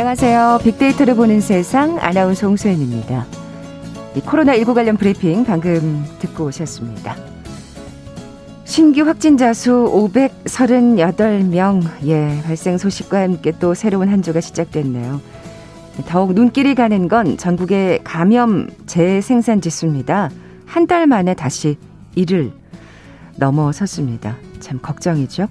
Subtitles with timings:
[0.00, 0.60] 안녕하세요.
[0.62, 3.26] 빅데이터를 보는 세상 아나운서 홍소연입니다.
[4.14, 7.16] 코로나19 관련 브리핑 방금 듣고 오셨습니다.
[8.64, 9.72] 신규 확진자 수
[10.14, 15.20] 538명, 예, 발생 소식과 함께 또 새로운 한 주가 시작됐네요.
[16.06, 20.30] 더욱 눈길이 가는 건 전국의 감염 재생산 지수입니다.
[20.64, 21.76] 한 달 만에 다시
[22.16, 22.52] 1을
[23.34, 24.36] 넘어섰습니다.
[24.60, 25.48] 참 걱정이죠.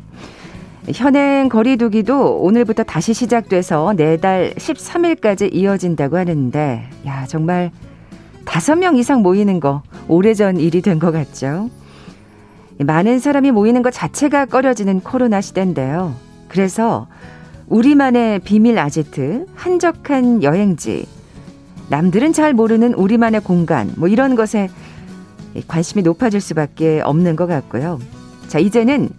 [0.93, 7.71] 현행 거리두기도 오늘부터 다시 시작돼서 내달 13일까지 이어진다고 하는데, 야, 정말
[8.45, 11.69] 다섯 명 이상 모이는 거 오래전 일이 된 것 같죠.
[12.79, 16.13] 많은 사람이 모이는 것 자체가 꺼려지는 코로나 시대인데요.
[16.47, 17.07] 그래서
[17.67, 21.05] 우리만의 비밀 아지트, 한적한 여행지,
[21.89, 24.69] 남들은 잘 모르는 우리만의 공간, 뭐 이런 것에
[25.67, 27.99] 관심이 높아질 수밖에 없는 것 같고요.
[28.47, 29.09] 자, 이제는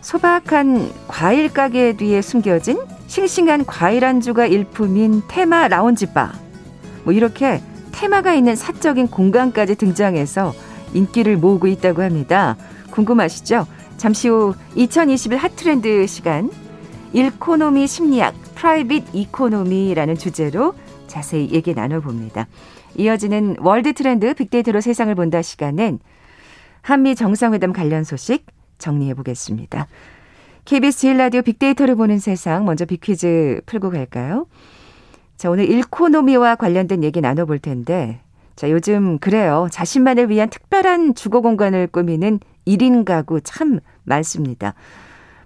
[0.00, 6.32] 소박한 과일 가게 뒤에 숨겨진 싱싱한 과일 안주가 일품인 테마 라운지바.
[7.04, 7.60] 뭐 이렇게
[7.92, 10.54] 테마가 있는 사적인 공간까지 등장해서
[10.94, 12.56] 인기를 모으고 있다고 합니다.
[12.90, 13.66] 궁금하시죠?
[13.96, 16.50] 잠시 후 2021 핫트렌드 시간
[17.12, 20.74] 일코노미 심리학 private economy라는 주제로
[21.06, 22.46] 자세히 얘기 나눠봅니다.
[22.96, 25.98] 이어지는 world 트렌드 빅데이터로 세상을 본다 시간엔
[26.82, 28.46] 한미 정상회담 관련 소식
[28.80, 29.86] 정리해 보겠습니다.
[30.64, 34.46] KBS 제일 라디오 빅데이터를 보는 세상 먼저 빅퀴즈 풀고 갈까요?
[35.36, 38.20] 자, 오늘 일코노미와 관련된 얘기 나눠 볼 텐데
[38.56, 39.68] 자, 요즘 그래요.
[39.70, 44.74] 자신만을 위한 특별한 주거 공간을 꾸미는 1인 가구 참 많습니다.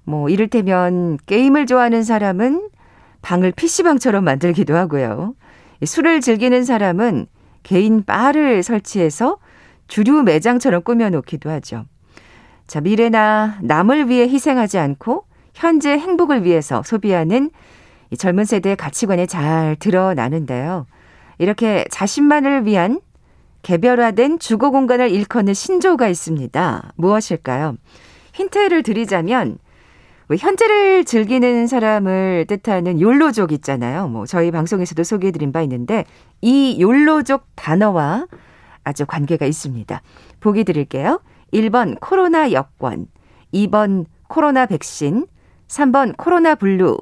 [0.02, 2.70] 뭐 이를테면 게임을 좋아하는 사람은
[3.22, 5.34] 방을 PC방처럼 만들기도 하고요.
[5.84, 7.26] 술을 즐기는 사람은
[7.62, 9.38] 개인 바를 설치해서
[9.86, 11.86] 주류 매장처럼 꾸며놓기도 하죠.
[12.66, 17.50] 자, 미래나 남을 위해 희생하지 않고 현재 행복을 위해서 소비하는
[18.10, 20.86] 이 젊은 세대의 가치관이 잘 드러나는데요.
[21.38, 23.00] 이렇게 자신만을 위한
[23.62, 26.92] 개별화된 주거 공간을 일컫는 신조가 있습니다.
[26.96, 27.76] 무엇일까요?
[28.34, 29.58] 힌트를 드리자면
[30.38, 34.08] 현재를 즐기는 사람을 뜻하는 욜로족 있잖아요.
[34.08, 36.04] 뭐 저희 방송에서도 소개해드린 바 있는데
[36.40, 38.26] 이 욜로족 단어와
[38.84, 40.02] 아주 관계가 있습니다.
[40.40, 41.20] 보기 드릴게요.
[41.52, 43.06] 1번 코로나 여권,
[43.52, 45.26] 2번 코로나 백신,
[45.68, 46.98] 3번 코로나 블루,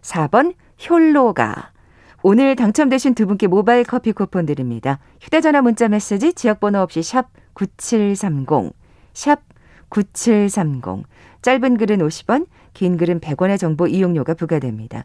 [0.00, 0.54] 4번
[0.90, 1.72] 욜로가.
[2.24, 5.00] 오늘 당첨되신 두 분께 모바일 커피 쿠폰 드립니다.
[5.20, 8.72] 휴대전화 문자 메시지 지역번호 없이 샵 9730,
[9.12, 9.40] 샵
[9.88, 11.04] 9730.
[11.42, 15.04] 짧은 글은 50원, 긴 글은 100원의 정보 이용료가 부과됩니다.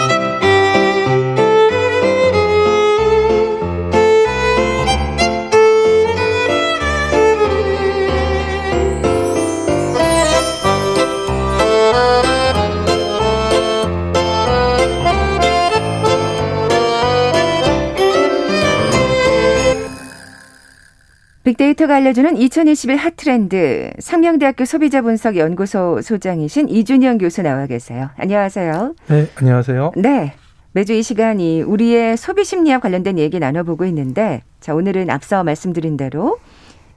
[21.51, 28.09] 빅데이터가 알려주는 2021 핫트렌드 상명대학교 소비자분석연구소 소장이신 이준영 교수 나와 계세요.
[28.17, 28.95] 안녕하세요.
[29.07, 29.91] 네, 안녕하세요.
[29.97, 30.33] 네.
[30.71, 36.37] 매주 이 시간이 우리의 소비 심리와 관련된 얘기 나눠보고 있는데 자 오늘은 앞서 말씀드린 대로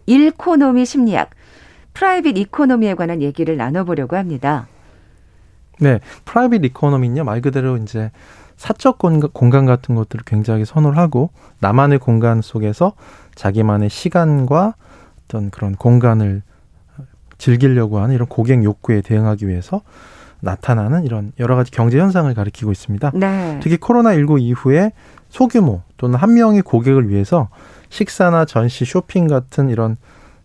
[0.06, 1.30] 일코노미 심리학,
[1.94, 4.68] private economy에 관한 얘기를 나눠보려고 합니다.
[5.80, 8.12] 네, private economy는요 말 그대로 이제
[8.56, 12.92] 사적 공간 같은 것들을 굉장히 선호를 하고 나만의 공간 속에서
[13.34, 14.74] 자기만의 시간과
[15.24, 16.42] 어떤 그런 공간을
[17.38, 19.82] 즐기려고 하는 이런 고객 욕구에 대응하기 위해서
[20.40, 23.12] 나타나는 이런 여러 가지 경제 현상을 가리키고 있습니다.
[23.14, 23.60] 네.
[23.62, 24.92] 특히 코로나19 이후에
[25.28, 27.48] 소규모 또는 한 명의 고객을 위해서
[27.88, 29.96] 식사나 전시, 쇼핑 같은 이런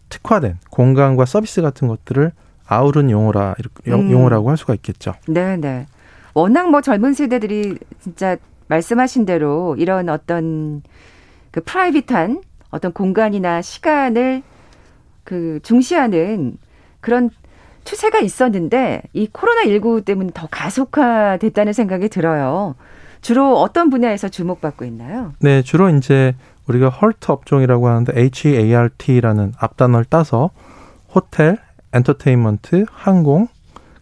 [0.09, 2.31] 특화된 공간과 서비스 같은 것들을
[2.65, 3.55] 아우른 용어라
[3.87, 4.11] 음.
[4.11, 5.13] 용어라고 할 수가 있겠죠.
[5.27, 5.85] 네, 네.
[6.33, 8.37] 워낙 뭐 젊은 세대들이 진짜
[8.67, 10.81] 말씀하신 대로 이런 어떤
[11.51, 14.43] 그 프라이빗한 어떤 공간이나 시간을
[15.23, 16.57] 그 중시하는
[17.01, 17.29] 그런
[17.83, 22.75] 추세가 있었는데 이 코로나19 때문에 더 가속화됐다는 생각이 들어요.
[23.21, 25.33] 주로 어떤 분야에서 주목받고 있나요?
[25.39, 26.35] 네, 주로 이제
[26.67, 30.51] 우리가 헐트 업종이라고 하는데 HART라는 앞단어를 따서
[31.13, 31.57] 호텔,
[31.93, 33.47] 엔터테인먼트, 항공,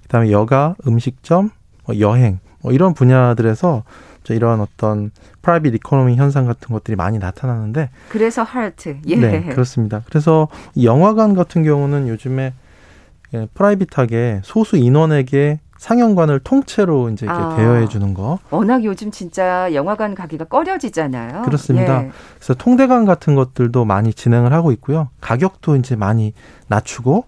[0.03, 1.51] 그다음에 여가, 음식점,
[1.85, 3.83] 뭐 여행 뭐 이런 분야들에서
[4.33, 9.15] 이러한 어떤 private economy 현상 같은 것들이 많이 나타나는데 그래서 하트 예.
[9.15, 10.01] 네 그렇습니다.
[10.05, 10.47] 그래서
[10.81, 12.53] 영화관 같은 경우는 요즘에
[13.33, 17.55] 예, private하게 소수 인원에게 상영관을 통째로 이제 이렇게 아.
[17.55, 18.39] 대여해 주는 거.
[18.49, 21.43] 워낙 요즘 진짜 영화관 가기가 꺼려지잖아요.
[21.43, 22.05] 그렇습니다.
[22.05, 22.11] 예.
[22.35, 25.09] 그래서 통대관 같은 것들도 많이 진행을 하고 있고요.
[25.21, 26.33] 가격도 이제 많이
[26.67, 27.25] 낮추고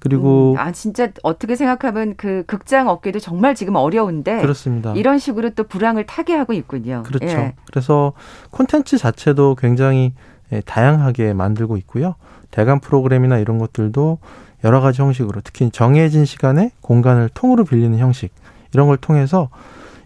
[0.00, 4.92] 그리고 음, 아 진짜 어떻게 생각하면 그 극장 업계도 정말 지금 어려운데 그렇습니다.
[4.94, 7.02] 이런 식으로 또 불황을 타게 하고 있군요.
[7.06, 7.26] 그렇죠.
[7.26, 7.54] 예.
[7.70, 8.14] 그래서
[8.50, 10.12] 콘텐츠 자체도 굉장히
[10.52, 12.14] 예, 다양하게 만들고 있고요.
[12.50, 14.18] 대관 프로그램이나 이런 것들도
[14.64, 18.32] 여러 가지 형식으로 특히 정해진 시간에 공간을 통으로 빌리는 형식
[18.74, 19.48] 이런 걸 통해서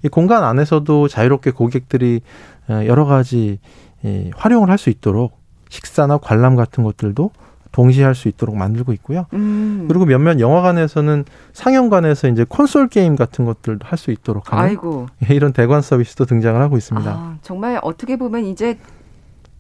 [0.05, 2.21] 이 공간 안에서도 자유롭게 고객들이
[2.69, 3.59] 어, 여러 가지
[4.05, 5.39] 예, 활용을 할 수 있도록
[5.71, 7.31] 식사나 관람 같은 것들도
[7.75, 9.27] 동시에 할 수 있도록 만들고 있고요.
[9.33, 9.87] 음.
[9.89, 15.53] 그리고 몇몇 영화관에서는 상영관에서 이제 콘솔 게임 같은 것들도 할 수 있도록 하는 아이고 이런
[15.53, 17.11] 대관 서비스도 등장을 하고 있습니다.
[17.11, 18.79] 아, 정말 어떻게 보면 이제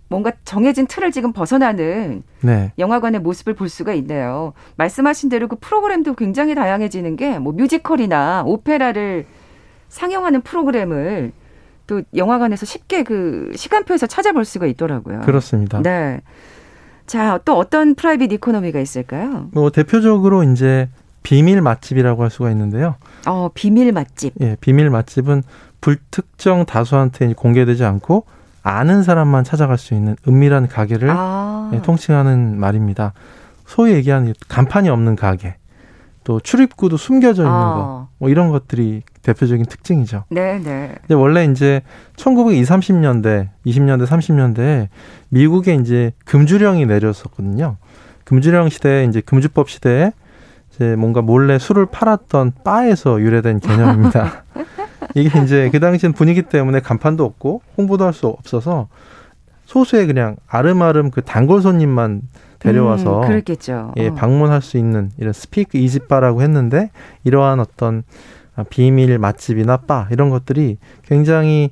[0.09, 2.73] 뭔가 정해진 틀을 지금 벗어나는 네.
[2.79, 4.53] 영화관의 모습을 볼 수가 있네요.
[4.77, 9.27] 말씀하신 대로 그 프로그램도 굉장히 다양해지는 게 뭐 뮤지컬이나 오페라를
[9.89, 11.33] 상영하는 프로그램을
[11.89, 15.23] 또 영화관에서 쉽게 그 시간표에서 찾아볼 수가 있더라고요.
[15.23, 15.83] 그렇습니다.
[15.83, 16.21] 네.
[17.07, 19.49] 자, 또 어떤 private economy가 있을까요?
[19.53, 20.89] 뭐 대표적으로 이제
[21.23, 22.97] 비밀 맛집이라고 할 수가 있는데요.
[23.27, 24.35] 어, 비밀 맛집.
[24.41, 25.43] 예, 비밀 맛집은
[25.81, 28.25] 불특정 다수한테 공개되지 않고
[28.63, 31.71] 아는 사람만 찾아갈 수 있는 은밀한 가게를 아.
[31.75, 33.13] 예, 통칭하는 말입니다.
[33.67, 35.57] 소위 얘기하는 간판이 없는 가게,
[36.25, 37.75] 또 출입구도 숨겨져 있는 아.
[37.75, 40.25] 거, 뭐 이런 것들이 대표적인 특징이죠.
[40.31, 40.95] 네, 네.
[41.01, 41.83] 근데 원래 이제
[42.17, 44.89] 1920, 30년대, 20년대, 30년대에
[45.29, 47.77] 미국에 이제 금주령이 내렸었거든요.
[48.25, 50.13] 금주령 시대에 이제 금주법 시대에
[50.75, 54.45] 이제 뭔가 몰래 술을 팔았던 바에서 유래된 개념입니다.
[55.15, 58.89] 이게 이제 그 당시엔 분위기 때문에 간판도 없고 홍보도 할 수 없어서
[59.65, 62.23] 소수의 그냥 아름아름 그 단골 손님만
[62.59, 63.93] 데려와서 음, 그렇겠죠.
[63.99, 64.15] 예, 어.
[64.15, 66.91] 방문할 수 있는 이런 speakeasy 바라고 했는데
[67.25, 68.03] 이러한 어떤
[68.57, 71.71] 아, 비밀 맛집이나 바 이런 것들이 굉장히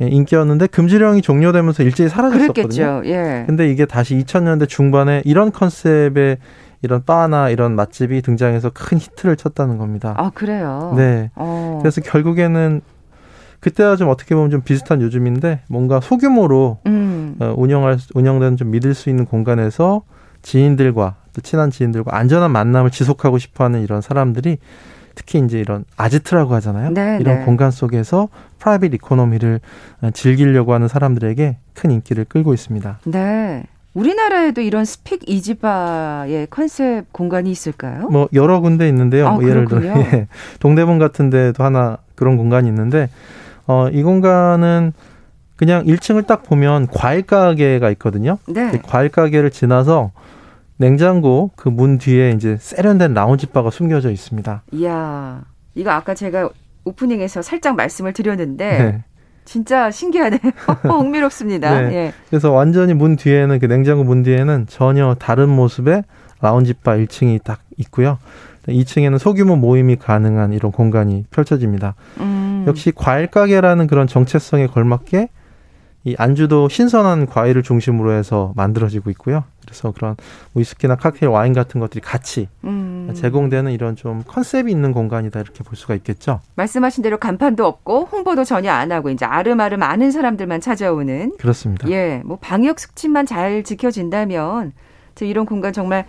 [0.00, 2.52] 예, 인기였는데 금지령이 종료되면서 일제히 사라졌었거든요.
[2.52, 3.02] 그랬겠죠.
[3.06, 3.44] 예.
[3.46, 6.38] 근데 이게 다시 2000년대 중반에 이런 컨셉의
[6.82, 10.14] 이런 바나 이런 맛집이 등장해서 큰 히트를 쳤다는 겁니다.
[10.16, 10.94] 아, 그래요.
[10.96, 11.30] 네.
[11.36, 11.78] 어.
[11.80, 12.80] 그래서 결국에는
[13.60, 17.21] 그때와 좀 어떻게 보면 좀 비슷한 요즘인데 뭔가 소규모로 음.
[17.40, 20.02] 어, 운영할 수- 운영되는 좀 믿을 수 있는 공간에서
[20.42, 24.58] 지인들과 또 친한 지인들과 안전한 만남을 지속하고 싶어하는 이런 사람들이
[25.14, 26.90] 특히 이제 이런 아지트라고 하잖아요.
[26.90, 27.44] 네, 이런 네.
[27.44, 28.28] 공간 속에서
[28.58, 29.60] private economy를
[30.02, 32.98] 어, 즐기려고 하는 사람들에게 큰 인기를 끌고 있습니다.
[33.04, 33.64] 네.
[33.94, 38.08] 우리나라에도 이런 speakeasy 바의 컨셉 공간이 있을까요?
[38.08, 39.28] 뭐 여러 군데 있는데요.
[39.28, 39.82] 아, 뭐 예를 들어.
[40.00, 40.28] 예,
[40.60, 43.10] 동대문 같은 데도 하나 그런 공간이 있는데
[43.66, 44.94] 어, 이 공간은
[45.62, 48.36] 그냥 1층을 딱 보면 과일 가게가 있거든요.
[48.48, 48.72] 네.
[48.72, 50.10] 그 과일 가게를 지나서
[50.76, 54.62] 냉장고 그 문 뒤에 이제 세련된 라운지 바가 숨겨져 있습니다.
[54.72, 55.42] 이야.
[55.76, 56.48] 이거 아까 제가
[56.84, 59.04] 오프닝에서 살짝 말씀을 드렸는데 네.
[59.44, 60.40] 진짜 신기하네요.
[60.82, 61.80] 흥미롭습니다.
[61.82, 61.94] 네.
[61.94, 62.12] 예.
[62.28, 66.02] 그래서 완전히 문 뒤에는 그 냉장고 문 뒤에는 전혀 다른 모습의
[66.40, 68.18] 라운지 바 1층이 딱 있고요.
[68.66, 71.94] 2층에는 소규모 모임이 가능한 이런 공간이 펼쳐집니다.
[72.18, 72.64] 음.
[72.66, 75.28] 역시 과일 가게라는 그런 정체성에 걸맞게
[76.04, 79.44] 이 안주도 신선한 과일을 중심으로 해서 만들어지고 있고요.
[79.64, 80.16] 그래서 그런
[80.54, 83.12] 위스키나 칵테일, 와인 같은 것들이 같이 음.
[83.14, 86.40] 제공되는 이런 좀 컨셉이 있는 공간이다 이렇게 볼 수가 있겠죠.
[86.56, 91.88] 말씀하신 대로 간판도 없고 홍보도 전혀 안 하고 이제 아름아름 아는 사람들만 찾아오는 그렇습니다.
[91.88, 94.72] 예, 뭐 방역 수칙만 잘 지켜진다면
[95.14, 96.06] 저 이런 공간 정말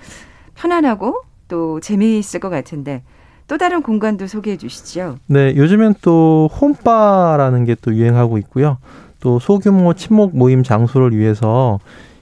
[0.56, 3.04] 편안하고 또 재미있을 것 같은데
[3.48, 5.18] 또 다른 공간도 소개해 주시죠.
[5.28, 8.78] 네, 요즘엔 또 홈바라는 게 또 유행하고 있고요.
[9.24, 11.80] 또 소규모 친목 모임 장소를 위해서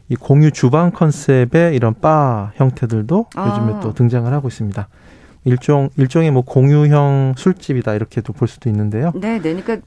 [0.08, 3.50] 이 공유 주방 컨셉의 이런 바 형태들도 아.
[3.50, 4.88] 요즘에 또 등장을 하고 있습니다.
[5.46, 9.12] 일종 일종의 뭐 공유형 술집이다 이렇게도 볼 수도 있는데요.
[9.15, 9.60] 네, 네.
[9.60, 9.77] 그러니까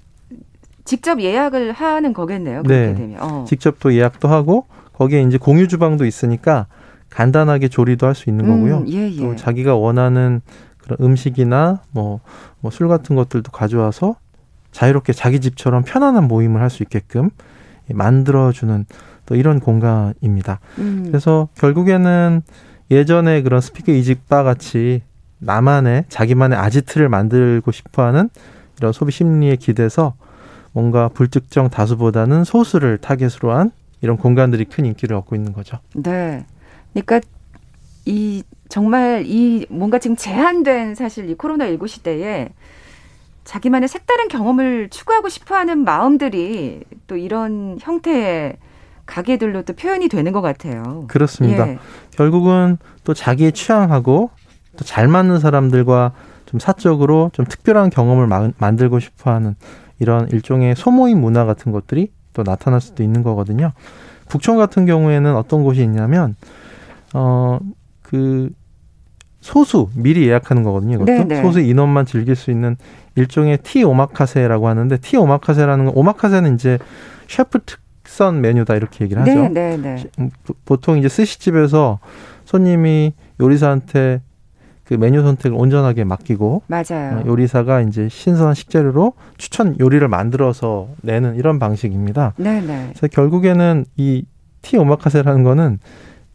[0.84, 2.64] 직접 예약을 하는 거겠네요.
[2.64, 2.94] 그렇게 네.
[2.94, 3.22] 되면.
[3.22, 3.44] 어.
[3.46, 6.66] 직접 또 예약도 하고 거기에 이제 공유 주방도 있으니까
[7.10, 8.78] 간단하게 조리도 할 수 있는 거고요.
[8.78, 9.20] 음, 예, 예.
[9.20, 10.40] 또 자기가 원하는
[10.78, 11.82] 그런 음식이나
[12.60, 14.16] 뭐 술 같은 것들도 가져와서
[14.74, 17.30] 자유롭게 자기 집처럼 편안한 모임을 할 수 있게끔
[17.88, 18.86] 만들어주는
[19.26, 20.58] 또 이런 공간입니다.
[20.78, 21.04] 음.
[21.06, 22.42] 그래서 결국에는
[22.90, 25.02] 예전에 그런 speakeasy 바 같이
[25.38, 28.28] 나만의 자기만의 아지트를 만들고 싶어하는
[28.78, 30.14] 이런 소비 심리에 기대서
[30.72, 35.78] 뭔가 불특정 다수보다는 소수를 타겟으로 한 이런 공간들이 큰 인기를 얻고 있는 거죠.
[35.94, 36.44] 네.
[36.92, 37.20] 그러니까
[38.06, 42.48] 이 정말 이 뭔가 지금 제한된 사실 이 코로나 19 시대에
[43.44, 48.56] 자기만의 색다른 경험을 추구하고 싶어하는 마음들이 또 이런 형태의
[49.06, 51.04] 가게들로 또 표현이 되는 것 같아요.
[51.08, 51.68] 그렇습니다.
[51.68, 51.78] 예.
[52.12, 54.30] 결국은 또 자기의 취향하고
[54.76, 56.12] 또 잘 맞는 사람들과
[56.46, 59.54] 좀좀 사적으로 좀 특별한 경험을 마, 만들고 싶어하는
[59.98, 63.72] 이런 일종의 소모임 문화 같은 것들이 또 나타날 수도 있는 거거든요.
[64.28, 66.34] 북촌 같은 경우에는 어떤 곳이 있냐면
[67.12, 68.50] 어그
[69.44, 70.94] 소수 미리 예약하는 거거든요.
[70.94, 71.42] 이것도 네네.
[71.42, 72.76] 소수 인원만 즐길 수 있는
[73.14, 76.78] 일종의 티 오마카세라고 하는데 티 오마카세라는 건 오마카세는 이제
[77.28, 77.58] 셰프
[78.02, 79.52] 특선 메뉴다 이렇게 얘기를 하죠.
[79.52, 80.04] 네네.
[80.18, 80.30] 음,
[80.64, 81.98] 보통 이제 스시집에서
[82.46, 84.22] 손님이 요리사한테
[84.84, 87.18] 그 메뉴 선택을 온전하게 맡기고 맞아요.
[87.18, 92.32] 어, 요리사가 이제 신선한 식재료로 추천 요리를 만들어서 내는 이런 방식입니다.
[92.38, 92.92] 네네.
[92.94, 94.24] 그래서 결국에는 이
[94.62, 95.78] tea 오마카세라는 거는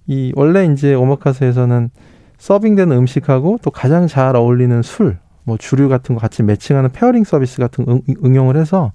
[0.05, 1.89] 이 원래 이제 오마카세에서는
[2.39, 7.57] 서빙되는 음식하고 또 가장 잘 어울리는 술, 뭐 주류 같은 거 같이 매칭하는 pairing 서비스
[7.57, 8.91] 같은 응, 응용을 해서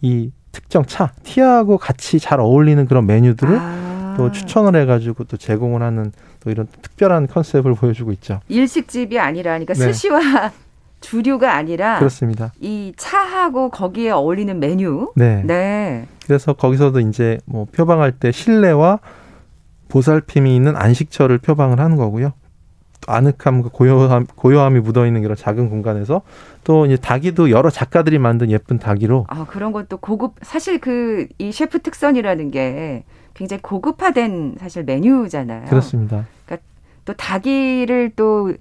[0.00, 4.14] 이 특정 차, tea하고 같이 잘 어울리는 그런 메뉴들을 아.
[4.16, 8.40] 또 추천을 해가지고 또 제공을 하는 또 이런 특별한 컨셉을 보여주고 있죠.
[8.48, 9.92] 일식집이 아니라, 그러니까 네.
[9.92, 10.20] 스시와
[11.00, 12.52] 주류가 아니라 그렇습니다.
[12.58, 15.12] 이 차하고 거기에 어울리는 메뉴.
[15.14, 15.42] 네.
[15.44, 16.08] 네.
[16.26, 18.98] 그래서 거기서도 이제 뭐 표방할 때 실내와
[19.88, 22.32] 보살핌이 있는 안식처를 표방을 하는 거고요.
[23.06, 26.22] 아늑함과 고요함, 고요함이 묻어있는 이런 작은 공간에서
[26.64, 29.26] 또 이제 닭이도 여러 작가들이 만든 예쁜 닭이로.
[29.28, 35.66] 아, 그런 것도 고급, 사실 그 이 셰프 특선이라는 게 굉장히 고급화된 사실 메뉴잖아요.
[35.66, 36.26] 그렇습니다.
[36.44, 36.66] 그러니까
[37.04, 38.52] 또 닭이를 또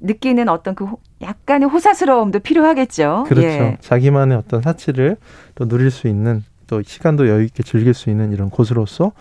[0.00, 0.86] 느끼는 어떤 그
[1.22, 3.24] 약간의 호사스러움도 필요하겠죠.
[3.26, 3.46] 그렇죠.
[3.46, 3.76] 예.
[3.80, 5.16] 자기만의 어떤 사치를
[5.54, 9.12] 또 누릴 수 있는 또 시간도 여유 있게 즐길 수 있는 이런 곳으로서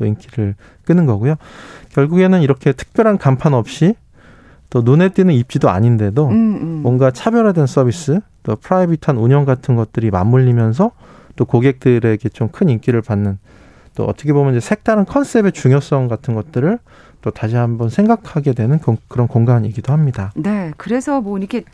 [0.00, 0.54] 또 인기를
[0.86, 1.34] 끄는 거고요.
[1.90, 3.94] 결국에는 이렇게 특별한 간판 없이
[4.70, 6.68] 또 눈에 띄는 입지도 아닌데도 음, 음.
[6.82, 10.92] 뭔가 차별화된 서비스 또 프라이빗한 운영 같은 것들이 맞물리면서
[11.36, 13.38] 또 고객들에게 좀 큰 인기를 받는
[13.94, 16.78] 또 어떻게 보면 이제 색다른 컨셉의 중요성 같은 것들을
[17.20, 18.78] 또 다시 한번 생각하게 되는
[19.08, 20.32] 그런 공간이기도 합니다.
[20.36, 21.64] 네, 그래서 뭐 이렇게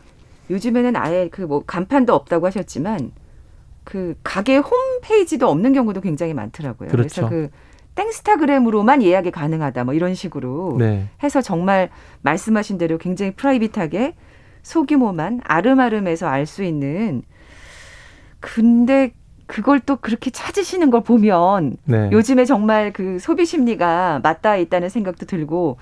[0.49, 3.11] 요즘에는 아예 그 뭐 간판도 없다고 하셨지만
[3.85, 6.89] 그 가게 홈페이지도 없는 경우도 굉장히 많더라고요.
[6.89, 7.27] 그렇죠.
[7.27, 7.49] 그래서 그
[7.97, 11.07] 땡스타그램으로만 예약이 가능하다 뭐 이런 식으로 네.
[11.23, 11.89] 해서 정말
[12.21, 14.13] 말씀하신 대로 굉장히 프라이빗하게
[14.61, 17.23] 소규모만 아름아름해서 알 수 있는
[18.39, 19.11] 근데
[19.47, 22.09] 그걸 또 그렇게 찾으시는 걸 보면 네.
[22.11, 25.77] 요즘에 정말 그 소비 심리가 맞닿아 있다는 생각도 들고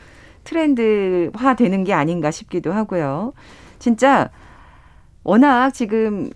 [0.45, 3.33] 트렌드화 되는 게 아닌가 싶기도 하고요.
[3.79, 4.29] 진짜
[5.23, 6.29] 워낙 지금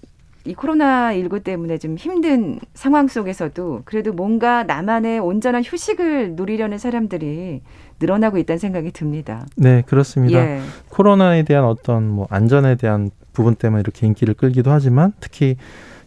[0.46, 7.62] 이 코로나 19 때문에 좀 힘든 상황 속에서도 그래도 뭔가 나만의 온전한 휴식을 누리려는 사람들이
[8.00, 9.46] 늘어나고 있다는 생각이 듭니다.
[9.56, 10.40] 네, 그렇습니다.
[10.40, 10.62] 예.
[10.90, 15.58] 코로나에 대한 어떤 뭐 안전에 대한 부분 때문에 이렇게 인기를 끌기도 하지만 특히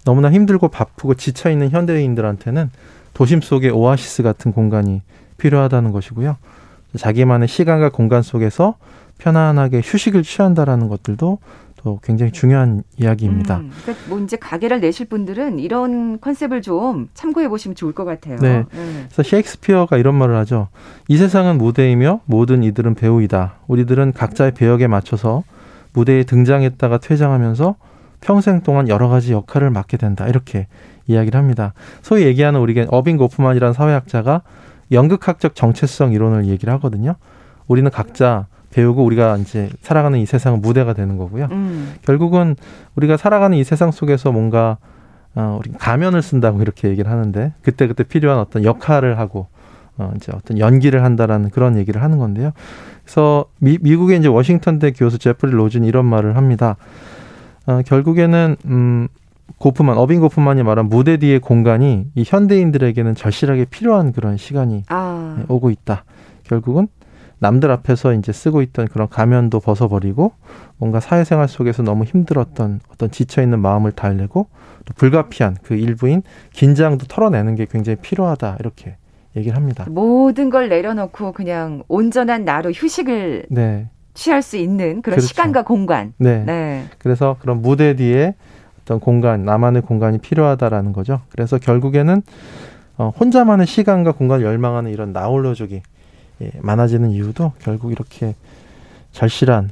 [0.04, 2.70] 너무나 힘들고 바쁘고 지쳐 있는 현대인들한테는
[3.14, 5.02] 도심 속의 오아시스 같은 공간이
[5.36, 6.36] 필요하다는 것이고요.
[6.96, 8.76] 자기만의 시간과 공간 속에서
[9.18, 11.38] 편안하게 휴식을 취한다라는 것들도
[11.82, 13.58] 또 굉장히 중요한 이야기입니다.
[13.58, 18.36] 음, 그러니까 뭐 이제 가게를 내실 분들은 이런 컨셉을 좀 참고해 보시면 좋을 것 같아요.
[18.38, 18.64] 네.
[18.72, 19.06] 네.
[19.08, 20.68] 그래서 셰익스피어가 이런 말을 하죠.
[21.08, 23.54] 이 세상은 무대이며 모든 이들은 배우이다.
[23.66, 25.42] 우리들은 각자의 배역에 맞춰서
[25.92, 27.74] 무대에 등장했다가 퇴장하면서
[28.20, 30.28] 평생 동안 여러 가지 역할을 맡게 된다.
[30.28, 30.68] 이렇게
[31.06, 31.74] 이야기를 합니다.
[32.02, 34.42] 소위 얘기하는 우리가 어빙 고프만이라는 사회학자가
[34.92, 37.16] 연극학적 정체성 이론을 얘기를 하거든요.
[37.66, 41.48] 우리는 각자 배우고 우리가 이제 살아가는 이 세상은 무대가 되는 거고요.
[41.52, 41.94] 음.
[42.02, 42.56] 결국은
[42.96, 44.78] 우리가 살아가는 이 세상 속에서 뭔가
[45.34, 49.46] 어, 우리 가면을 쓴다고 이렇게 얘기를 하는데 그때 그때 필요한 어떤 역할을 하고
[49.98, 52.52] 어, 이제 어떤 연기를 한다라는 그런 얘기를 하는 건데요.
[53.04, 56.76] 그래서 미, 미국의 이제 워싱턴대 교수 제프리 로즌 이런 말을 합니다.
[57.66, 59.08] 어, 결국에는 음,
[59.58, 65.36] 고프만 어빙 고프만이 말한 무대 뒤의 공간이 이 현대인들에게는 절실하게 필요한 그런 시간이 아.
[65.38, 66.04] 네, 오고 있다.
[66.44, 66.88] 결국은
[67.42, 70.30] 남들 앞에서 이제 쓰고 있던 그런 가면도 벗어버리고
[70.78, 74.46] 뭔가 사회생활 속에서 너무 힘들었던 어떤 지쳐있는 마음을 달래고
[74.84, 76.22] 또 불가피한 그 일부인
[76.52, 78.94] 긴장도 털어내는 게 굉장히 필요하다 이렇게
[79.34, 79.86] 얘기를 합니다.
[79.88, 83.88] 모든 걸 내려놓고 그냥 온전한 나로 휴식을 네.
[84.14, 85.26] 취할 수 있는 그런 그렇죠.
[85.26, 86.12] 시간과 공간.
[86.18, 86.44] 네.
[86.44, 86.84] 네.
[86.98, 88.36] 그래서 그런 무대 뒤에
[88.82, 91.22] 어떤 공간, 나만의 공간이 필요하다라는 거죠.
[91.30, 92.22] 그래서 결국에는
[92.98, 95.82] 어, 혼자만의 시간과 공간을 열망하는 이런 나홀로족이
[96.42, 98.34] 예, 많아지는 이유도 결국 이렇게
[99.12, 99.70] 절실한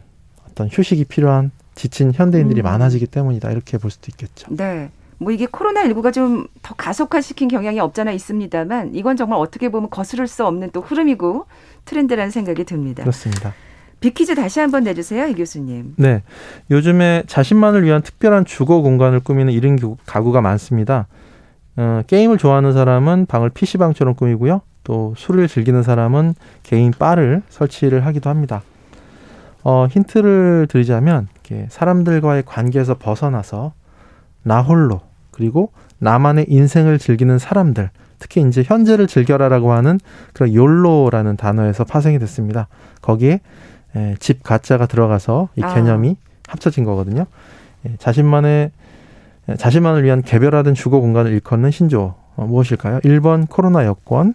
[0.48, 2.64] 어떤 휴식이 필요한 지친 현대인들이 음.
[2.64, 4.48] 많아지기 때문이다 이렇게 볼 수도 있겠죠.
[4.50, 4.90] 네.
[5.18, 10.46] 뭐 이게 코로나19가 좀 더 가속화시킨 경향이 없잖아 있습니다만 이건 정말 어떻게 보면 거스를 수
[10.46, 11.46] 없는 또 흐름이고
[11.84, 13.02] 트렌드라는 생각이 듭니다.
[13.02, 13.54] 그렇습니다.
[13.98, 15.94] 비키즈 다시 한번 내주세요, 이 교수님.
[15.96, 16.22] 네.
[16.70, 21.06] 요즘에 자신만을 위한 특별한 주거 공간을 꾸미는 이런 가구가 많습니다.
[21.76, 24.62] 어, 게임을 좋아하는 사람은 방을 PC방처럼 꾸미고요.
[24.90, 28.62] 또 술을 즐기는 사람은 개인 바를 설치를 하기도 합니다.
[29.62, 33.72] 어, 힌트를 드리자면 이렇게 사람들과의 관계에서 벗어나서
[34.42, 40.00] 나 홀로 그리고 나만의 인생을 즐기는 사람들 특히 이제 현재를 즐겨라라고 하는
[40.32, 42.66] 그런 욜로라는 단어에서 파생이 됐습니다.
[43.00, 43.38] 거기에
[43.94, 45.72] 에, 집 가자가 들어가서 이 아.
[45.72, 46.30] 개념이 아.
[46.48, 47.26] 합쳐진 거거든요.
[47.86, 48.72] 예, 자신만의
[49.56, 53.00] 자신만을 위한 개별화된 주거 공간을 일컫는 신조 어, 무엇일까요?
[53.00, 54.34] 1번 코로나 여권,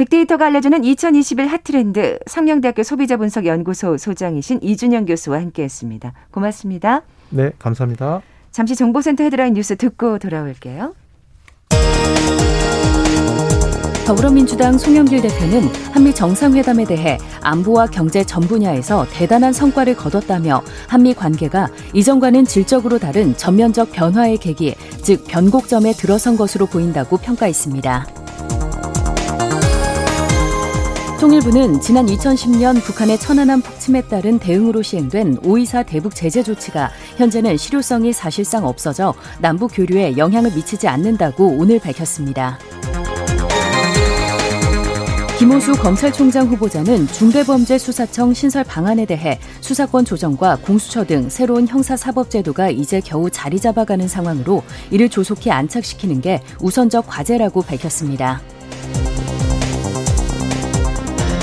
[0.00, 6.14] 빅데이터가 알려주는 2021 핫트렌드 성명대학교 소비자분석연구소 소장이신 이준영 교수와 함께했습니다.
[6.30, 7.02] 고맙습니다.
[7.28, 8.22] 네, 감사합니다.
[8.50, 10.94] 잠시 정보센터 헤드라인 뉴스 듣고 돌아올게요.
[14.06, 21.68] 더불어민주당 송영길 대표는 한미 정상회담에 대해 안보와 경제 전 분야에서 대단한 성과를 거뒀다며 한미 관계가
[21.92, 28.19] 이전과는 질적으로 다른 전면적 변화의 계기, 즉 변곡점에 들어선 것으로 보인다고 평가했습니다.
[31.20, 38.14] 통일부는 지난 2010년 북한의 천안함 폭침에 따른 대응으로 시행된 5.24 대북 제재 조치가 현재는 실효성이
[38.14, 42.58] 사실상 없어져 남북 교류에 영향을 미치지 않는다고 오늘 밝혔습니다.
[45.38, 53.28] 김호수 검찰총장 후보자는 중대범죄수사청 신설 방안에 대해 수사권 조정과 공수처 등 새로운 형사사법제도가 이제 겨우
[53.28, 58.40] 자리 잡아가는 상황으로 이를 조속히 안착시키는 게 우선적 과제라고 밝혔습니다.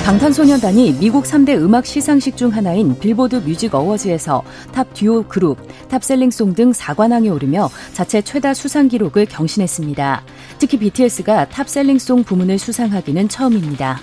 [0.07, 4.41] 방탄소년단이 미국 3대 음악 시상식 중 하나인 빌보드 뮤직 어워즈에서
[4.71, 5.57] top duo group,
[5.89, 10.23] top selling song 등 4관왕에 오르며 자체 최다 수상 기록을 경신했습니다.
[10.59, 13.99] 특히 BTS가 top selling song 부문을 수상하기는 처음입니다.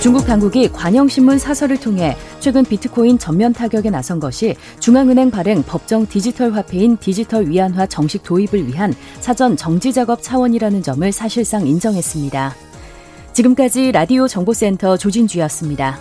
[0.00, 6.54] 중국 당국이 관영신문 사설을 통해 최근 비트코인 전면 타격에 나선 것이 중앙은행 발행 법정 디지털
[6.54, 12.54] 화폐인 디지털 위안화 정식 도입을 위한 사전 정지 작업 차원이라는 점을 사실상 인정했습니다.
[13.34, 15.98] 지금까지 라디오 정보센터 조진주였습니다.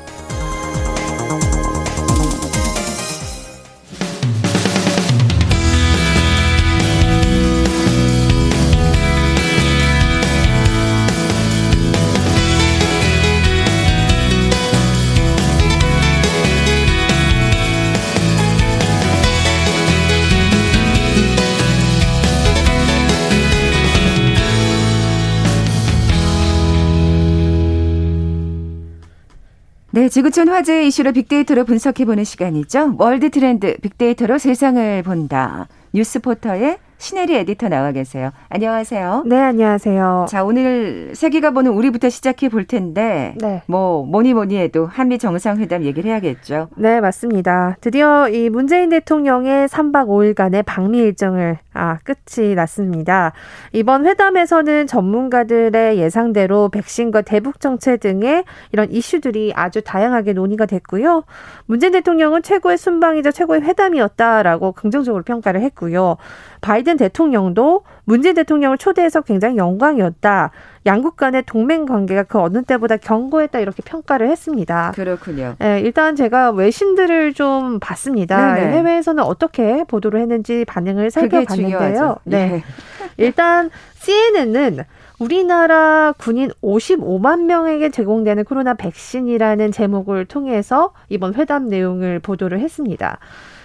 [30.13, 32.97] 지구촌 화제 이슈를 빅데이터로 분석해보는 시간이죠.
[32.99, 35.67] 월드 트렌드 빅데이터로 세상을 본다.
[35.91, 38.31] 뉴스포터의 신혜리 에디터 나와 계세요.
[38.49, 39.23] 안녕하세요.
[39.25, 40.27] 네, 안녕하세요.
[40.29, 43.61] 자, 오늘 세계가 보는 우리부터 시작해 볼 텐데, 네.
[43.65, 46.69] 뭐, 뭐니 뭐니 해도 한미 정상회담 얘기를 해야겠죠.
[46.77, 47.77] 네, 맞습니다.
[47.81, 53.33] 드디어 이 문재인 대통령의 3박 5일간의 방미 일정을, 아, 끝이 났습니다.
[53.71, 61.23] 이번 회담에서는 전문가들의 예상대로 백신과 대북 정책 등의 이런 이슈들이 아주 다양하게 논의가 됐고요.
[61.65, 66.17] 문재인 대통령은 최고의 순방이자 최고의 회담이었다라고 긍정적으로 평가를 했고요.
[66.63, 70.51] 바이든 대통령도 문재인 대통령을 초대해서 굉장히 영광이었다.
[70.85, 74.93] 양국 간의 동맹 관계가 그 어느 때보다 견고했다 이렇게 평가를 했습니다.
[74.95, 75.55] 그렇군요.
[75.59, 78.55] 네, 일단 제가 외신들을 좀 봤습니다.
[78.55, 78.77] 네네.
[78.77, 82.15] 해외에서는 어떻게 보도를 했는지 반응을 살펴봤는데요.
[82.23, 82.47] 네.
[82.47, 82.63] 네.
[83.17, 84.85] 일단 CNN은
[85.19, 93.19] 우리나라 군인 55만 명에게 제공되는 코로나 백신이라는 제목을 통해서 이번 회담 내용을 보도를 했습니다.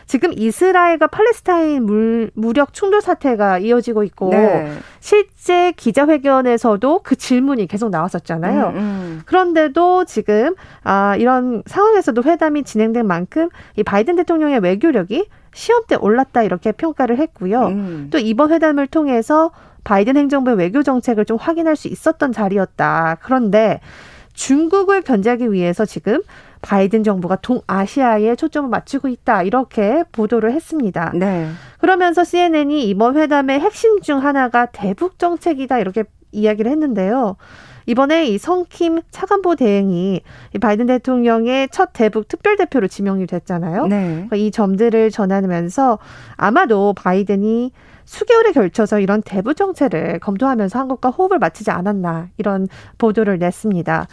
[0.09, 4.73] 지금 이스라엘과 팔레스타인 물, 무력 충돌 사태가 이어지고 있고 네.
[5.01, 8.69] 실제 기자회견에서도 그 질문이 계속 나왔었잖아요.
[8.69, 9.23] 음, 음.
[9.27, 16.73] 그런데도 지금 아 이런 상황에서도 회담이 진행된 만큼 이 바이든 대통령의 외교력이 시험때 올랐다 이렇게
[16.73, 17.67] 평가를 했고요.
[17.67, 18.09] 음.
[18.11, 19.51] 또 이번 회담을 통해서
[19.85, 23.19] 바이든 행정부의 외교 정책을 좀 확인할 수 있었던 자리였다.
[23.21, 23.81] 그런데
[24.33, 26.23] 중국을 견제하기 위해서 지금
[26.63, 29.43] 바이든 정부가 동아시아에 초점을 맞추고 있다.
[29.43, 31.13] 이렇게 보도를 했습니다.
[31.15, 31.49] 네.
[31.79, 35.79] 그러면서 CNN이 이번 회담의 핵심 중 하나가 대북 정책이다.
[35.79, 37.37] 이렇게 이야기를 했는데요.
[37.87, 40.21] 이번에 이 성킴 차관보 대행이
[40.55, 43.87] 이 바이든 대통령의 첫 대북 특별 대표로 지명이 됐잖아요.
[43.87, 44.29] 네.
[44.35, 45.99] 이 점들을 전하면서
[46.37, 47.73] 아마도 바이든이
[48.05, 52.69] 수개월에 걸쳐서 이런 대북 정책을 검토하면서 한국과 호흡을 맞추지 않았나 이런
[52.99, 54.07] 보도를 냈습니다.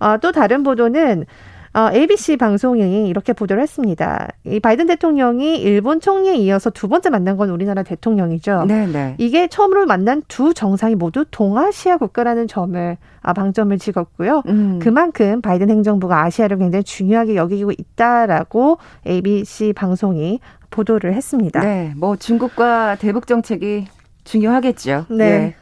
[0.00, 1.26] 아, 또 다른 보도는
[1.74, 4.28] 어, ABC 방송이 이렇게 보도를 했습니다.
[4.44, 8.66] 이 바이든 대통령이 일본 총리에 이어서 두 번째 만난 건 우리나라 대통령이죠.
[8.66, 8.92] 네네.
[8.92, 9.14] 네.
[9.16, 14.42] 이게 처음으로 만난 두 정상이 모두 동아시아 국가라는 점을 아, 방점을 찍었고요.
[14.48, 14.80] 음.
[14.82, 21.60] 그만큼 바이든 행정부가 아시아를 굉장히 중요하게 여기고 있다라고 ABC 방송이 보도를 했습니다.
[21.60, 23.86] 네, 뭐 중국과 대북 정책이
[24.24, 25.06] 중요하겠죠.
[25.10, 25.24] 네.
[25.24, 25.54] 예.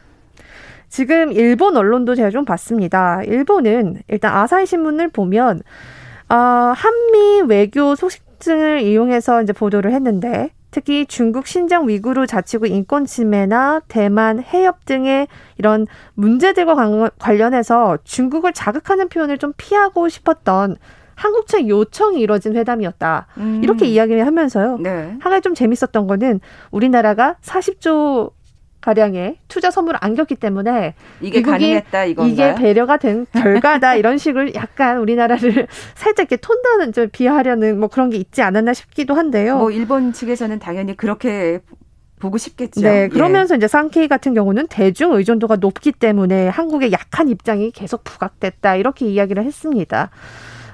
[0.89, 3.23] 지금 일본 언론도 제가 좀 봤습니다.
[3.23, 5.61] 일본은 일단 아사히 신문을 보면
[6.31, 13.81] 어, 한미 외교 소식증을 이용해서 이제 보도를 했는데 특히 중국 신장 위구르 자치구 인권 침해나
[13.89, 20.77] 대만 해협 등의 이런 문제들과 관련해서 중국을 자극하는 표현을 좀 피하고 싶었던
[21.15, 23.27] 한국 측 요청이 이뤄진 회담이었다.
[23.37, 23.59] 음.
[23.61, 24.77] 이렇게 이야기를 하면서요.
[24.77, 25.17] 네.
[25.19, 26.39] 한 가지 좀 재밌었던 거는
[26.71, 28.31] 우리나라가 40조
[28.81, 32.33] 가량의 투자 선물을 안겼기 때문에 이게 가능했다 이건가요?
[32.33, 38.09] 이게 배려가 된 결과다 이런 식으로 약간 우리나라를 살짝 이렇게 톤다는 좀 비하하려는 뭐 그런
[38.09, 39.57] 게 있지 않았나 싶기도 한데요.
[39.57, 41.61] 뭐 일본 측에서는 당연히 그렇게
[42.21, 42.81] 보고 싶겠죠.
[42.81, 43.07] 네, 예.
[43.07, 43.57] 그러면서 예.
[43.57, 49.43] 이제 상케이 같은 경우는 대중 의존도가 높기 때문에 한국의 약한 입장이 계속 부각됐다 이렇게 이야기를
[49.43, 50.09] 했습니다.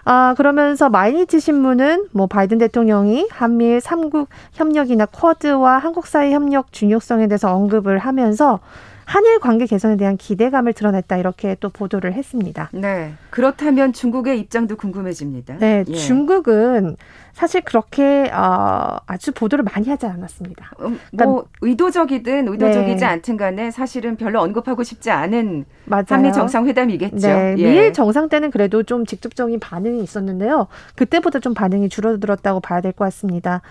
[0.09, 7.27] 아, 그러면서 마이니치 신문은 뭐 바이든 대통령이 한미일 삼국 협력이나 쿼드와 한국 사이 협력 중요성에
[7.27, 8.61] 대해서 언급을 하면서
[9.07, 12.69] 한일 관계 개선에 대한 기대감을 드러냈다 이렇게 또 보도를 했습니다.
[12.73, 13.13] 네.
[13.29, 15.59] 그렇다면 중국의 입장도 궁금해집니다.
[15.59, 15.93] 네, 예.
[15.93, 16.97] 중국은
[17.31, 20.71] 사실 그렇게 어, 아주 보도를 많이 하지 않았습니다.
[20.81, 23.05] 음, 뭐 그러니까, 의도적이든 의도적이지 네.
[23.05, 26.05] 않든 간에 사실은 별로 언급하고 싶지 않은 맞아요.
[26.09, 27.27] 한미 정상회담이겠죠.
[27.27, 27.63] 네, 예.
[27.63, 30.67] 미일 정상 때는 그래도 좀 직접적인 반응이 있었는데요.
[30.95, 33.61] 그때보다 좀 반응이 줄어들었다고 봐야 될 것 같습니다.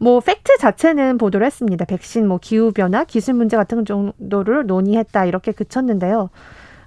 [0.00, 1.84] 뭐 팩트 자체는 보도를 했습니다.
[1.84, 6.30] 백신, 뭐 기후 변화, 기술 문제 같은 정도를 논의했다 이렇게 그쳤는데요.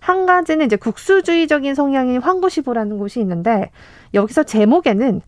[0.05, 3.71] 한 가지는 이제 국수주의적인 성향인 황구시보라는 곳이 있는데
[4.13, 5.21] 여기서 제목에는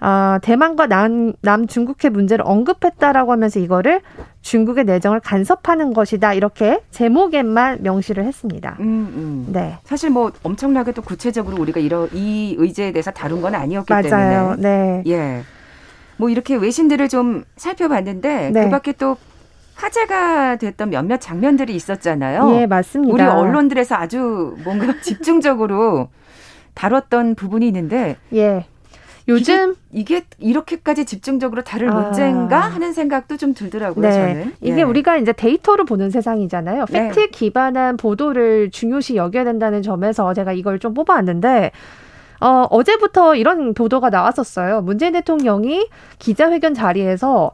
[0.00, 4.00] 어, 대만과 남, 남중국해 문제를 언급했다라고 하면서 이거를
[4.42, 8.76] 중국의 내정을 간섭하는 것이다 이렇게 제목에만 명시를 했습니다.
[8.80, 9.46] 음, 음.
[9.52, 9.78] 네.
[9.84, 14.56] 사실 뭐 엄청나게 또 구체적으로 우리가 이러, 이 의제에 대해서 다룬 건 아니었기 맞아요.
[14.56, 15.02] 때문에 네.
[15.06, 15.42] 예.
[16.16, 18.64] 뭐 이렇게 외신들을 좀 살펴봤는데 네.
[18.64, 19.16] 그밖에 또
[19.74, 22.54] 화제가 됐던 몇몇 장면들이 있었잖아요.
[22.56, 23.12] 예, 맞습니다.
[23.12, 26.08] 우리 언론들에서 아주 뭔가 집중적으로
[26.74, 28.66] 다뤘던 부분이 있는데 예.
[29.26, 31.94] 요즘 이게, 이게 이렇게까지 집중적으로 다룰 아.
[31.94, 34.06] 문제인가 하는 생각도 좀 들더라고요.
[34.06, 34.12] 네.
[34.12, 34.82] 저는 이게 예.
[34.82, 36.84] 우리가 이제 데이터로 보는 세상이잖아요.
[36.90, 37.08] 네.
[37.08, 41.72] 팩트에 기반한 보도를 중요시 여겨야 된다는 점에서 제가 이걸 좀 뽑아왔는데
[42.40, 44.82] 어, 어제부터 이런 보도가 나왔었어요.
[44.82, 47.52] 문재인 대통령이 기자회견 자리에서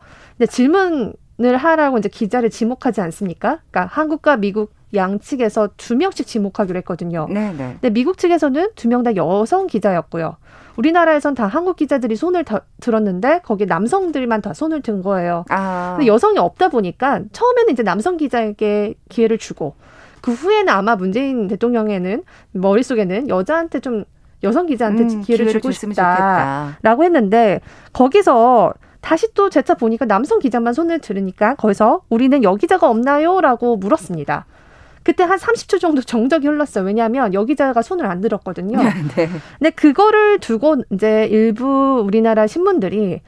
[0.49, 3.59] 질문을 하라고 이제 기자를 지목하지 않습니까?
[3.71, 7.27] 그러니까 한국과 미국 양측에서 두 명씩 지목하기로 했거든요.
[7.31, 7.77] 네, 네.
[7.81, 10.37] 근데 미국 측에서는 두 명 다 여성 기자였고요.
[10.77, 15.45] 우리나라에선 다 한국 기자들이 손을 다 들었는데 거기 남성들만 다 손을 든 거예요.
[15.51, 15.95] 아.
[15.97, 19.75] 근데 여성이 없다 보니까 처음에는 이제 남성 기자에게 기회를 주고
[20.23, 24.05] 그 후에는 아마 문재인 대통령에는 머릿속에는 여자한테 좀
[24.43, 27.61] 여성 기자한테 음, 기회를, 기회를 주고 싶다라고 했는데
[27.93, 34.47] 거기서 다시 또 재차 보니까 남성 기자만 손을 들으니까 거기서 우리는 여기자가 없나요?라고 물었습니다.
[35.03, 36.85] 그때 한 30초 정도 정적이 흘렀어요.
[36.85, 38.77] 왜냐하면 여기자가 손을 안 들었거든요.
[39.17, 39.29] 네.
[39.59, 43.23] 근데 그거를 두고 이제 일부 우리나라 신문들이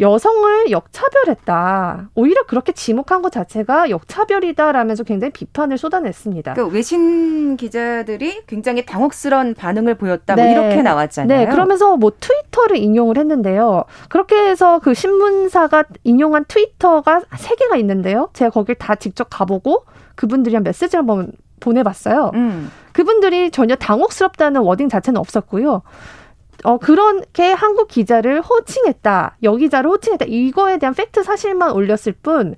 [0.00, 2.10] 여성을 역차별했다.
[2.14, 6.54] 오히려 그렇게 지목한 것 자체가 역차별이다라면서 굉장히 비판을 쏟아냈습니다.
[6.54, 10.34] 그 외신 기자들이 굉장히 당혹스러운 반응을 보였다.
[10.34, 10.54] 뭐 네.
[10.54, 11.38] 뭐 이렇게 나왔잖아요.
[11.38, 13.84] 네, 그러면서 뭐 트위터를 인용을 했는데요.
[14.08, 18.30] 그렇게 해서 그 신문사가 인용한 트위터가 세 개가 있는데요.
[18.32, 22.32] 제가 거길 다 직접 가보고 그분들이랑 메시지를 한번 보내봤어요.
[22.34, 22.70] 음.
[22.92, 25.82] 그분들이 전혀 당혹스럽다는 wording 자체는 없었고요.
[26.64, 29.36] 어, 그렇게 한국 기자를 호칭했다.
[29.42, 30.26] 여기자를 호칭했다.
[30.28, 32.54] 이거에 대한 팩트 사실만 올렸을 뿐,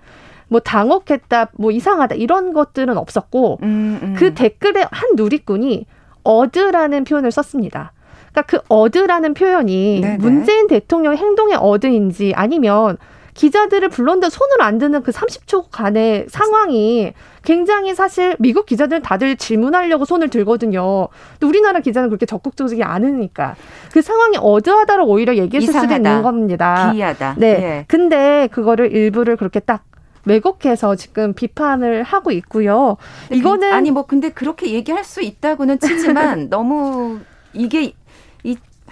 [0.48, 4.14] 뭐 당혹했다, 뭐 이상하다, 이런 것들은 없었고, 음, 음.
[4.18, 5.86] 그 댓글에 한 누리꾼이
[6.22, 7.92] odd라는 표현을 썼습니다.
[8.32, 10.16] 그러니까 그 odd라는 표현이 네네.
[10.18, 12.98] 문재인 대통령 행동의 odd인지 아니면
[13.34, 17.12] 기자들을 불렀는데 손을 안 드는 그 30초간의 상황이
[17.44, 21.08] 굉장히 사실 미국 기자들은 다들 질문하려고 손을 들거든요.
[21.32, 23.56] 근데 우리나라 기자는 그렇게 적극적이지 않으니까
[23.92, 25.94] 그 상황이 odd하다로 오히려 얘기했을 이상하다.
[25.94, 26.92] 수도 있는 겁니다.
[26.92, 27.34] 기이하다.
[27.38, 27.46] 네.
[27.48, 27.84] 예.
[27.88, 29.84] 근데 그거를 일부를 그렇게 딱
[30.26, 32.96] 왜곡해서 지금 비판을 하고 있고요.
[33.30, 37.20] 이거는 아니 뭐 근데 그렇게 얘기할 수 있다고는 치지만 너무
[37.52, 37.92] 이게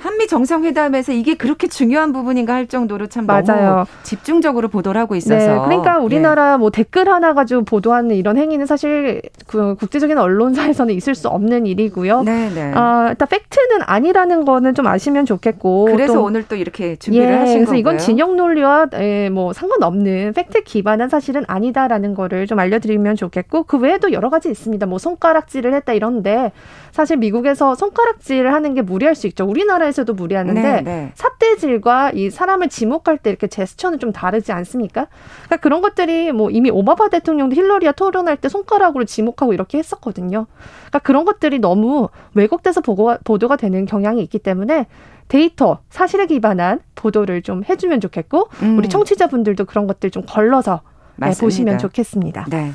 [0.02, 3.86] 한미 정상회담에서 이게 그렇게 중요한 부분인가 할 정도로 참 맞아요.
[4.02, 5.36] 집중적으로 보도를 하고 있어서.
[5.36, 6.56] 네, 그러니까 우리나라 예.
[6.56, 12.22] 뭐 댓글 하나 가지고 보도하는 이런 행위는 사실 그 국제적인 언론사에서는 있을 수 없는 일이고요.
[12.24, 12.72] 네, 네.
[12.74, 15.84] 아, 일단 팩트는 아니라는 거는 좀 아시면 좋겠고.
[15.92, 17.78] 그래서 또, 오늘 또 이렇게 준비를 예, 하신 그래서 거고요.
[17.78, 23.78] 이건 진영 논리와 예, 뭐 상관없는 팩트 기반한 사실은 아니다라는 거를 좀 알려드리면 좋겠고 그
[23.78, 24.84] 외에도 여러 가지 있습니다.
[24.86, 26.50] 뭐 손가락질을 했다 이런데
[26.90, 29.44] 사실 미국에서 손가락질을 하는 게 무리할 수 있죠.
[29.46, 31.12] 우리나라에 서도 무리하는데 네, 네.
[31.14, 35.08] 삿대질과 이 사람을 지목할 때 이렇게 제스처는 좀 다르지 않습니까?
[35.44, 40.46] 그러니까 그런 것들이 뭐 이미 오바마 대통령도 힐러리와 토론할 때 손가락으로 지목하고 이렇게 했었거든요.
[40.88, 44.86] 그러니까 그런 것들이 너무 왜곡돼서 보고가, 보도가 되는 경향이 있기 때문에
[45.28, 48.78] 데이터 사실에 기반한 보도를 좀 해주면 좋겠고 음.
[48.78, 50.82] 우리 청취자분들도 그런 것들 좀 걸러서
[51.16, 52.46] 네, 보시면 좋겠습니다.
[52.50, 52.72] 네.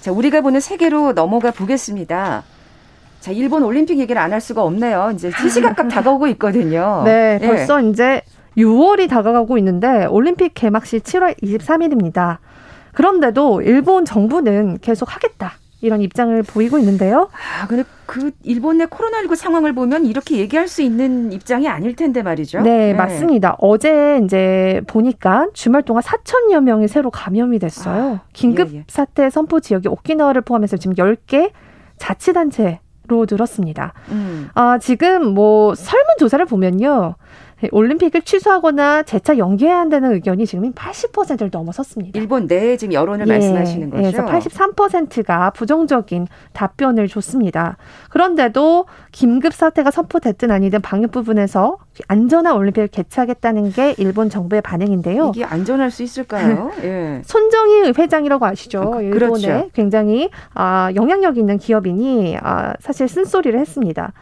[0.00, 2.42] 자, 우리가 보는 세계로 넘어가 보겠습니다.
[3.24, 5.12] 자, 일본 올림픽 얘기를 안 할 수가 없네요.
[5.14, 7.02] 이제 시시각각 다가오고 있거든요.
[7.06, 7.46] 네, 예.
[7.46, 7.88] 벌써 예.
[7.88, 8.20] 이제
[8.58, 12.36] 6월이 다가가고 있는데 올림픽 개막식 7월 23일입니다.
[12.92, 15.52] 그런데도 일본 정부는 계속 하겠다.
[15.80, 17.30] 이런 입장을 보이고 있는데요.
[17.62, 22.22] 아, 근데 그 일본 의 코로나19 상황을 보면 이렇게 얘기할 수 있는 입장이 아닐 텐데
[22.22, 22.60] 말이죠.
[22.60, 22.94] 네, 네.
[22.94, 23.56] 맞습니다.
[23.58, 28.14] 어제 이제 보니까 주말 동안 4천여 명이 새로 감염이 됐어요.
[28.16, 28.84] 아, 긴급 예, 예.
[28.88, 31.52] 사태 선포 지역이 오키나와를 포함해서 지금 10개
[31.98, 33.92] 자치단체 로 들었습니다.
[34.10, 34.48] 음.
[34.54, 37.16] 아, 지금 뭐 설문조사를 보면요.
[37.70, 42.18] 올림픽을 취소하거나 재차 연기해야 한다는 의견이 지금 80%를 넘어섰습니다.
[42.18, 44.02] 일본 내 지금 여론을 예, 말씀하시는 거죠?
[44.02, 47.76] 그래서 83%가 부정적인 답변을 줬습니다.
[48.10, 55.32] 그런데도 긴급 사태가 선포됐든 아니든 방역 부분에서 안전한 올림픽을 개최하겠다는 게 일본 정부의 반응인데요.
[55.34, 56.72] 이게 안전할 수 있을까요?
[56.82, 57.22] 예.
[57.24, 58.80] 손정희 회장이라고 아시죠?
[58.80, 59.70] 아, 그, 일본에 그렇죠.
[59.72, 64.12] 굉장히 아, 영향력 있는 기업인이 아, 사실 쓴소리를 했습니다.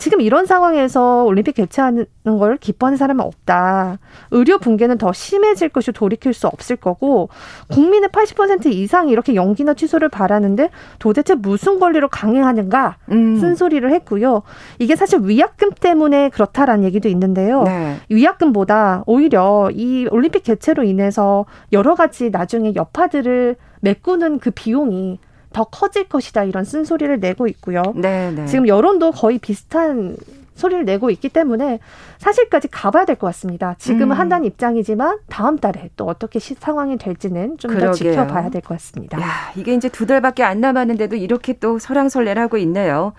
[0.00, 3.98] 지금 이런 상황에서 올림픽 개최하는 걸 기뻐하는 사람은 없다.
[4.30, 7.28] 의료 붕괴는 더 심해질 것이 돌이킬 수 없을 거고
[7.68, 13.36] 국민의 80% 이상이 이렇게 연기나 취소를 바라는데 도대체 무슨 권리로 강행하는가 음.
[13.36, 14.42] 쓴소리를 했고요.
[14.78, 17.64] 이게 사실 위약금 때문에 그렇다라는 얘기도 있는데요.
[17.64, 17.96] 네.
[18.08, 25.18] 위약금보다 오히려 이 올림픽 개최로 인해서 여러 가지 나중에 여파들을 메꾸는 그 비용이
[25.52, 27.82] 더 커질 것이다 이런 쓴소리를 내고 있고요.
[27.96, 28.46] 네, 네.
[28.46, 30.16] 지금 여론도 거의 비슷한
[30.54, 31.80] 소리를 내고 있기 때문에
[32.18, 33.74] 사실까지 가봐야 될 것 같습니다.
[33.78, 34.20] 지금은 음.
[34.20, 39.18] 한단 입장이지만 다음 달에 또 어떻게 시, 상황이 될지는 좀 더 지켜봐야 될 것 같습니다.
[39.20, 43.14] 야, 이게 이제 두 달밖에 안 남았는데도 이렇게 또 설왕설래를 하고 있네요.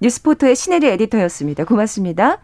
[0.00, 1.64] 뉴스포터의 신혜리 에디터였습니다.
[1.64, 2.38] 고맙습니다.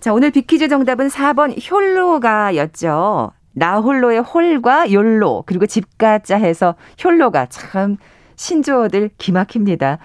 [0.00, 3.32] 자, 오늘 빅퀴즈 정답은 4번 횰로가였죠.
[3.52, 7.96] 나 홀로의 홀과 욜로 그리고 집가자 해서 욜로가 참
[8.36, 9.98] 신조어들 기막힙니다.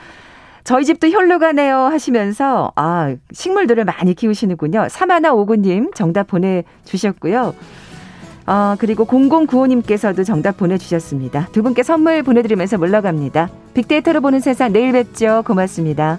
[0.63, 4.87] 저희 집도 혈로가네요 하시면서 아 식물들을 많이 키우시는군요.
[4.89, 7.55] 사마나 오구님 정답 보내주셨고요.
[8.45, 11.47] 아 그리고 0095님께서도 정답 보내주셨습니다.
[11.51, 13.49] 두 분께 선물 보내드리면서 물러갑니다.
[13.73, 15.43] 빅데이터로 보는 세상 내일 뵙죠.
[15.45, 16.17] 고맙습니다.